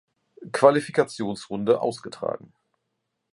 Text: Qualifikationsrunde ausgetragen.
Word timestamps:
Qualifikationsrunde 0.51 1.79
ausgetragen. 1.79 2.51